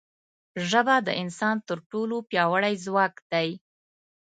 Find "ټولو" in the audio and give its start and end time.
1.89-2.15